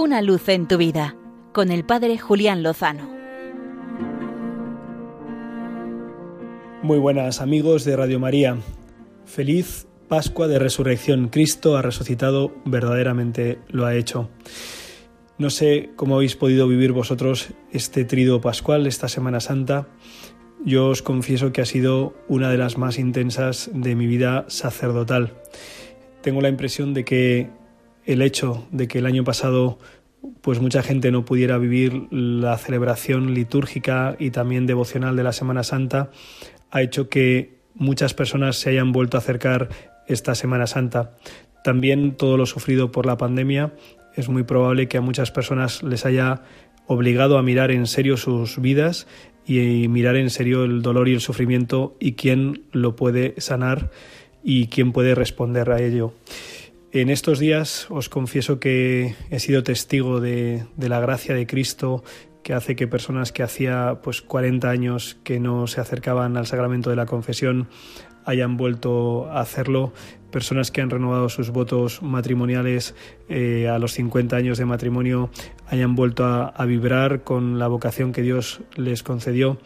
[0.00, 1.16] Una luz en tu vida
[1.52, 3.10] con el Padre Julián Lozano.
[6.84, 8.58] Muy buenas amigos de Radio María.
[9.24, 11.30] Feliz Pascua de Resurrección.
[11.30, 14.30] Cristo ha resucitado, verdaderamente lo ha hecho.
[15.36, 19.88] No sé cómo habéis podido vivir vosotros este trido pascual, esta Semana Santa.
[20.64, 25.42] Yo os confieso que ha sido una de las más intensas de mi vida sacerdotal.
[26.22, 27.50] Tengo la impresión de que
[28.08, 29.78] el hecho de que el año pasado
[30.40, 35.62] pues mucha gente no pudiera vivir la celebración litúrgica y también devocional de la Semana
[35.62, 36.10] Santa
[36.70, 39.68] ha hecho que muchas personas se hayan vuelto a acercar
[40.06, 41.16] esta Semana Santa.
[41.62, 43.74] También todo lo sufrido por la pandemia
[44.16, 46.42] es muy probable que a muchas personas les haya
[46.86, 49.06] obligado a mirar en serio sus vidas
[49.46, 53.90] y mirar en serio el dolor y el sufrimiento y quién lo puede sanar
[54.42, 56.14] y quién puede responder a ello.
[56.90, 62.02] En estos días os confieso que he sido testigo de, la gracia de Cristo
[62.42, 66.88] que hace que personas que hacía pues 40 años que no se acercaban al sacramento
[66.88, 67.68] de la confesión
[68.24, 69.92] hayan vuelto a hacerlo,
[70.30, 72.94] personas que han renovado sus votos matrimoniales
[73.28, 75.28] eh, a los 50 años de matrimonio
[75.66, 79.58] hayan vuelto a, vibrar con la vocación que Dios les concedió.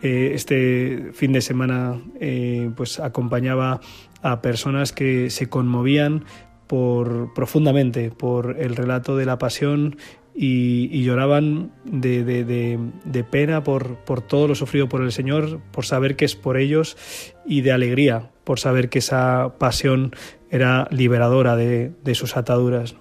[0.00, 3.80] Eh, este fin de semana eh, pues acompañaba
[4.22, 6.24] a personas que se conmovían
[7.34, 9.96] profundamente por el relato de la pasión
[10.34, 16.16] y, lloraban de, de, pena por, por, todo lo sufrido por el Señor, por saber
[16.16, 16.96] que es por ellos
[17.44, 20.14] y de alegría por saber que esa pasión
[20.50, 22.96] era liberadora de, sus ataduras.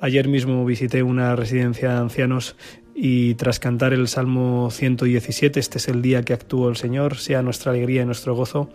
[0.00, 2.56] Ayer mismo visité una residencia de ancianos
[2.94, 7.42] y tras cantar el Salmo 117, este es el día que actuó el Señor, sea
[7.42, 8.70] nuestra alegría y nuestro gozo,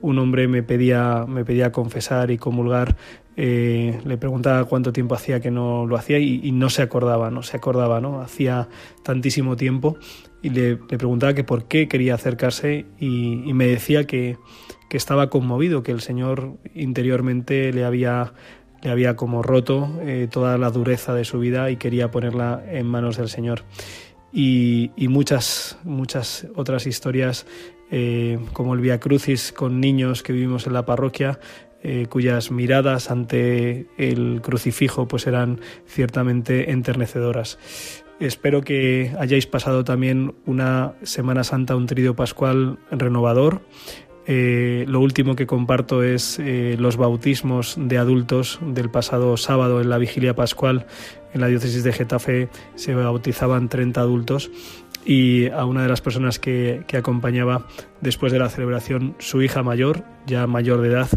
[0.00, 2.96] un hombre me pedía, me pedía confesar y comulgar
[3.40, 7.44] eh, le preguntaba cuánto tiempo hacía que no lo hacía y, no se acordaba, no
[7.44, 8.20] se acordaba, ¿no?
[8.20, 8.68] Hacía
[9.04, 9.96] tantísimo tiempo
[10.42, 14.38] y le, preguntaba que por qué quería acercarse y, me decía que,
[14.90, 18.32] estaba conmovido, que el Señor interiormente le había,
[18.82, 22.86] le había como roto eh, toda la dureza de su vida y quería ponerla en
[22.86, 23.62] manos del Señor.
[24.32, 27.46] Y, muchas, muchas otras historias
[27.90, 31.40] eh, como el Via Crucis con niños que vivimos en la parroquia,
[31.82, 37.58] eh, cuyas miradas ante el crucifijo pues eran ciertamente enternecedoras.
[38.20, 43.62] Espero que hayáis pasado también una Semana Santa, un tridio pascual renovador.
[44.30, 49.88] Eh, lo último que comparto es eh, los bautismos de adultos del pasado sábado en
[49.88, 50.86] la vigilia pascual.
[51.32, 54.50] En la diócesis de Getafe se bautizaban 30 adultos
[55.06, 57.66] y a una de las personas que, acompañaba
[58.02, 61.08] después de la celebración, su hija mayor, ya mayor de edad,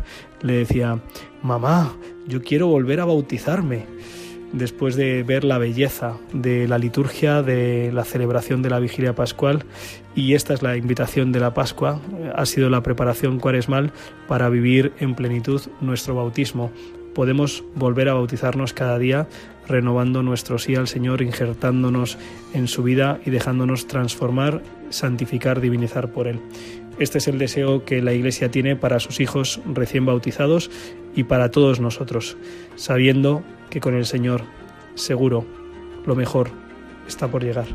[0.41, 1.01] le decía,
[1.43, 1.93] mamá,
[2.28, 3.88] yo quiero volver a bautizarme
[4.53, 9.63] después de ver la belleza de la liturgia, de la celebración de la vigilia pascual.
[10.16, 12.01] Y esta es la invitación de la Pascua,
[12.35, 13.91] ha sido la preparación cuaresmal
[14.28, 16.72] para vivir en plenitud nuestro bautismo.
[17.13, 19.28] Podemos volver a bautizarnos cada día
[19.67, 22.17] renovando nuestro sí al Señor, injertándonos
[22.53, 26.40] en su vida y dejándonos transformar, santificar, divinizar por Él.
[27.00, 30.69] Este es el deseo que la Iglesia tiene para sus hijos recién bautizados
[31.16, 32.38] y para todos nosotros,
[32.75, 34.43] sabiendo que con el Señor,
[34.93, 35.45] seguro,
[36.05, 36.51] lo mejor
[37.07, 37.65] está por llegar.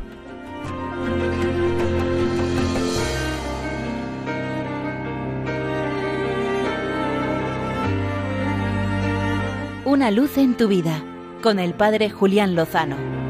[9.83, 11.03] Una luz en tu vida
[11.41, 13.26] con el Padre Julián Lozano.